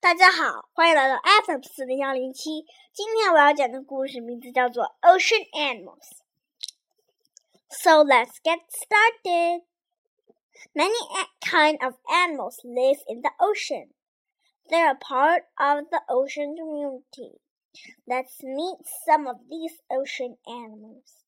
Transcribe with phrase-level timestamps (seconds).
[0.00, 2.64] 大家好，欢迎来到 FM 四零幺零七。
[2.92, 9.62] 今天我要讲的故事名字叫做《Ocean Animals》。So let's get started.
[10.74, 10.96] Many
[11.40, 13.90] kind of animals live in the ocean.
[14.68, 17.40] They're a part of the ocean community.
[18.06, 21.24] Let's meet some of these ocean animals.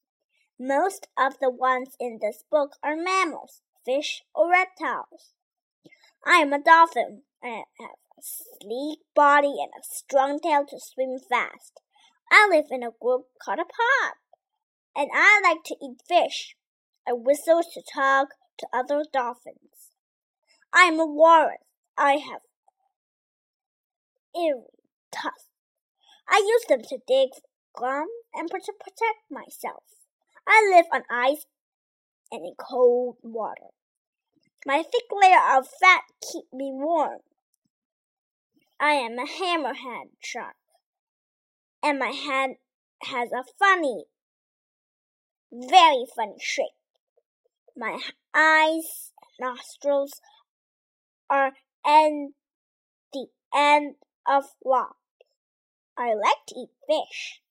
[0.58, 5.34] Most of the ones in this book are mammals, fish, or reptiles.
[6.24, 7.22] I am a dolphin.
[7.42, 11.81] I have sleek body and a strong tail to swim fast.
[12.31, 14.13] I live in a group called a pod,
[14.95, 16.55] and I like to eat fish.
[17.07, 18.29] I whistle to talk
[18.59, 19.91] to other dolphins.
[20.73, 21.57] I am a walrus.
[21.97, 22.41] I have
[24.35, 24.61] eerie
[25.11, 25.47] tusks.
[26.27, 27.29] I use them to dig
[27.73, 29.83] ground and to protect myself.
[30.47, 31.45] I live on ice
[32.31, 33.73] and in cold water.
[34.65, 37.19] My thick layer of fat keep me warm.
[38.81, 40.55] I am a hammerhead shark,
[41.83, 42.51] and my head
[43.03, 44.05] has a funny,
[45.51, 46.67] very funny shape.
[47.75, 47.99] My
[48.33, 50.21] eyes nostrils
[51.29, 51.53] are at
[53.11, 54.95] the end of locks.
[55.97, 57.41] I like to eat fish.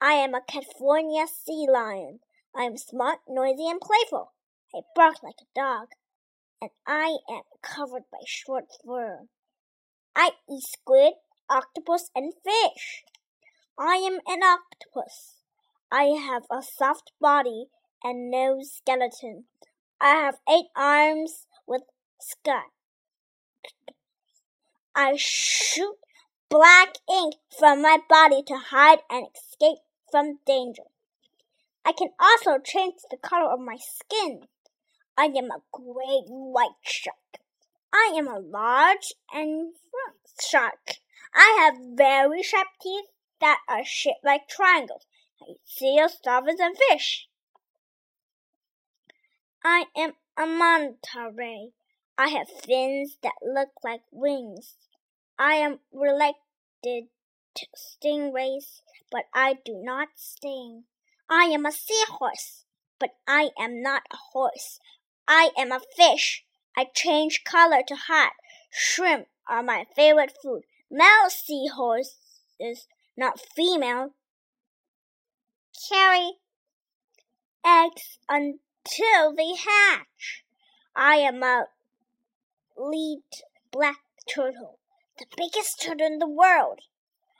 [0.00, 2.20] I am a California sea lion.
[2.56, 4.32] I am smart, noisy, and playful.
[4.74, 5.88] I bark like a dog,
[6.62, 9.28] and I am covered by short fur.
[10.16, 11.14] I eat squid,
[11.50, 13.04] octopus, and fish.
[13.78, 15.34] I am an octopus.
[15.90, 17.66] I have a soft body
[18.02, 19.44] and no skeleton.
[20.00, 21.82] I have eight arms with
[22.20, 22.64] sky.
[24.94, 25.96] I shoot
[26.48, 29.78] black ink from my body to hide and escape
[30.10, 30.84] from danger.
[31.84, 34.42] I can also change the color of my skin.
[35.18, 37.43] I am a great white shark.
[37.94, 39.72] I am a large and
[40.40, 40.96] shark.
[41.32, 43.06] I have very sharp teeth
[43.40, 45.06] that are shaped like triangles.
[45.40, 47.28] I eat seals, and fish.
[49.64, 51.70] I am a manta ray.
[52.18, 54.74] I have fins that look like wings.
[55.38, 56.34] I am related
[57.54, 58.80] to stingrays,
[59.10, 60.84] but I do not sting.
[61.30, 62.64] I am a seahorse,
[62.98, 64.80] but I am not a horse.
[65.28, 66.44] I am a fish.
[66.76, 68.32] I change color to hide.
[68.70, 70.62] Shrimp are my favorite food.
[70.90, 74.10] Male seahorses, not female,
[75.88, 76.32] carry
[77.64, 80.44] eggs until they hatch.
[80.96, 81.66] I am a
[82.76, 83.22] lead
[83.70, 84.78] black turtle,
[85.18, 86.80] the biggest turtle in the world.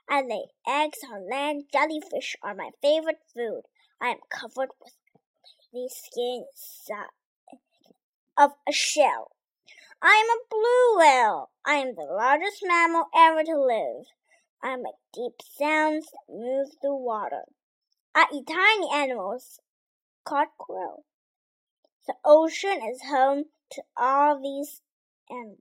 [0.09, 1.65] I lay eggs on land.
[1.73, 3.63] Jellyfish are my favorite food.
[4.01, 4.71] I am covered
[5.73, 6.45] with skin
[8.37, 9.33] of a shell.
[10.03, 11.51] I am a blue whale.
[11.65, 14.07] I am the largest mammal ever to live.
[14.63, 17.45] I make deep sounds that move the water.
[18.15, 19.61] I eat tiny animals
[20.25, 21.03] called krill.
[22.07, 24.83] The ocean is home to all these
[25.31, 25.59] animals.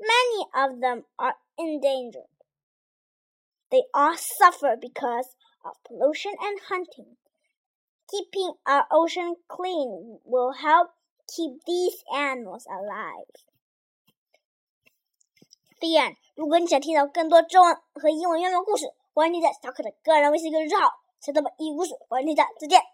[0.00, 2.22] Many of them are endangered.
[3.70, 7.16] They all suffer because of pollution and hunting.
[8.10, 10.90] Keeping our ocean clean will help
[11.26, 13.26] keep these animals alive.
[15.80, 20.88] bien 如果你想听到更多中文和英文原文故事，欢迎你在小可的个人微信公众号
[21.20, 22.93] “小豆瓣英语故事”，欢迎你在再见。